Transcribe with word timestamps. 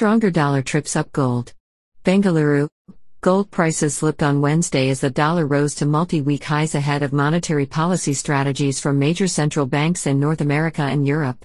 Stronger 0.00 0.30
dollar 0.30 0.62
trips 0.62 0.96
up 0.96 1.12
gold. 1.12 1.52
Bengaluru. 2.06 2.70
Gold 3.20 3.50
prices 3.50 3.98
slipped 3.98 4.22
on 4.22 4.40
Wednesday 4.40 4.88
as 4.88 5.00
the 5.00 5.10
dollar 5.10 5.46
rose 5.46 5.74
to 5.74 5.84
multi 5.84 6.22
week 6.22 6.44
highs 6.44 6.74
ahead 6.74 7.02
of 7.02 7.12
monetary 7.12 7.66
policy 7.66 8.14
strategies 8.14 8.80
from 8.80 8.98
major 8.98 9.28
central 9.28 9.66
banks 9.66 10.06
in 10.06 10.18
North 10.18 10.40
America 10.40 10.80
and 10.80 11.06
Europe. 11.06 11.44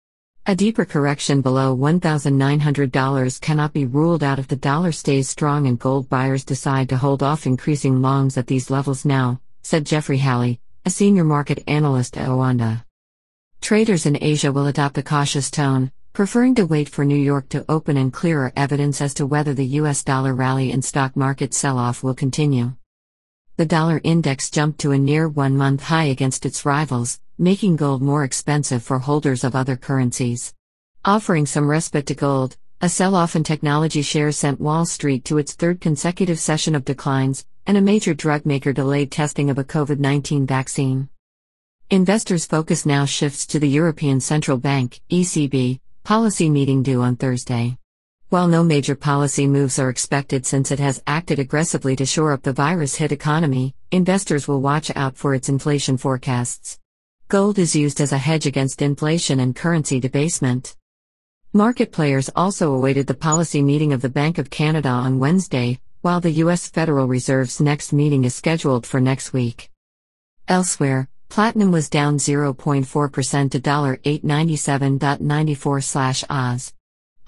A 0.45 0.57
deeper 0.57 0.85
correction 0.85 1.41
below 1.41 1.77
$1,900 1.77 3.41
cannot 3.41 3.73
be 3.73 3.85
ruled 3.85 4.25
out 4.25 4.41
if 4.41 4.49
the 4.49 4.57
dollar 4.57 4.91
stays 4.91 5.29
strong 5.29 5.69
and 5.69 5.79
gold 5.79 6.09
buyers 6.09 6.45
decide 6.45 6.89
to 6.89 6.97
hold 6.97 7.23
off 7.23 7.47
increasing 7.47 8.03
longs 8.03 8.37
at 8.37 8.49
these 8.49 8.71
levels 8.71 9.05
now, 9.05 9.41
said 9.63 9.87
Jeffrey 9.87 10.19
Halley, 10.19 10.61
a 10.85 10.91
senior 10.91 11.23
market 11.23 11.63
analyst 11.69 12.19
at 12.19 12.29
Oanda. 12.29 12.85
Traders 13.61 14.05
in 14.05 14.19
Asia 14.21 14.51
will 14.51 14.67
adopt 14.67 14.99
a 14.99 15.03
cautious 15.05 15.53
tone, 15.53 15.93
preferring 16.13 16.57
to 16.57 16.67
wait 16.67 16.89
for 16.89 17.05
New 17.05 17.15
York 17.15 17.49
to 17.51 17.65
open 17.69 17.97
and 17.97 18.13
clearer 18.13 18.53
evidence 18.57 19.01
as 19.01 19.15
to 19.15 19.27
whether 19.27 19.55
the 19.55 19.79
US 19.79 20.03
dollar 20.03 20.35
rally 20.35 20.73
and 20.73 20.85
stock 20.85 21.15
market 21.15 21.55
sell 21.55 21.79
off 21.79 22.03
will 22.03 22.17
continue. 22.17 22.73
The 23.59 23.67
dollar 23.67 24.01
index 24.05 24.51
jumped 24.51 24.79
to 24.83 24.93
a 24.93 24.99
near 24.99 25.29
one 25.29 25.57
month 25.57 25.83
high 25.83 26.05
against 26.05 26.47
its 26.47 26.65
rivals, 26.65 27.19
making 27.39 27.75
gold 27.75 28.01
more 28.01 28.23
expensive 28.23 28.85
for 28.85 29.01
holders 29.01 29.43
of 29.43 29.57
other 29.57 29.75
currencies. 29.77 30.55
Offering 31.05 31.45
some 31.45 31.67
respite 31.67 32.07
to 32.07 32.15
gold, 32.15 32.57
a 32.81 32.89
sell 32.89 33.17
off 33.17 33.35
in 33.35 33.43
technology 33.43 34.01
shares 34.01 34.37
sent 34.37 34.61
Wall 34.61 34.87
Street 34.87 35.25
to 35.25 35.39
its 35.39 35.55
third 35.55 35.81
consecutive 35.81 36.39
session 36.39 36.77
of 36.77 36.85
declines, 36.85 37.47
and 37.67 37.77
a 37.77 37.81
major 37.81 38.15
drug 38.15 38.47
maker 38.47 38.73
delayed 38.73 39.11
testing 39.11 39.51
of 39.51 39.59
a 39.59 39.65
COVID 39.65 39.99
19 39.99 40.47
vaccine. 40.47 41.09
Investors' 41.91 42.47
focus 42.47 42.87
now 42.87 43.07
shifts 43.07 43.45
to 43.47 43.59
the 43.59 43.69
European 43.69 44.21
Central 44.21 44.59
Bank, 44.59 45.01
ECB, 45.11 45.81
policy 46.05 46.49
meeting 46.49 46.85
due 46.85 47.03
on 47.03 47.17
Thursday. 47.17 47.77
While 48.31 48.49
no 48.49 48.63
major 48.63 48.95
policy 48.95 49.47
moves 49.47 49.79
are 49.79 49.89
expected 49.89 50.45
since 50.45 50.71
it 50.71 50.79
has 50.81 51.03
acted 51.07 51.39
aggressively 51.39 51.97
to 51.97 52.05
shore 52.05 52.33
up 52.33 52.43
the 52.43 52.53
virus 52.53 52.97
hit 52.97 53.11
economy, 53.11 53.75
investors 53.91 54.47
will 54.47 54.61
watch 54.61 54.95
out 54.95 55.17
for 55.17 55.35
its 55.35 55.49
inflation 55.49 55.97
forecasts. 55.97 56.79
Gold 57.29 57.59
is 57.59 57.75
used 57.75 58.03
as 58.03 58.13
a 58.13 58.19
hedge 58.19 58.45
against 58.45 58.83
inflation 58.83 59.41
and 59.41 59.57
currency 59.57 59.99
debasement. 59.99 60.77
Market 61.55 61.91
players 61.91 62.29
also 62.37 62.75
awaited 62.75 63.07
the 63.07 63.15
policy 63.15 63.63
meeting 63.63 63.95
of 63.95 64.03
the 64.03 64.11
Bank 64.11 64.37
of 64.37 64.51
Canada 64.51 64.91
on 64.91 65.19
Wednesday, 65.19 65.81
while 66.03 66.21
the 66.21 66.33
U.S. 66.43 66.69
Federal 66.69 67.09
Reserve's 67.09 67.63
next 67.63 67.95
meeting 67.95 68.25
is 68.25 68.35
scheduled 68.35 68.87
for 68.87 69.01
next 69.01 69.33
week. 69.33 69.71
Elsewhere, 70.47 71.09
platinum 71.31 71.73
was 71.73 71.89
down 71.89 72.19
0.4% 72.19 73.51
to 73.53 73.59
$897.94 73.59 76.25
Oz. 76.29 76.75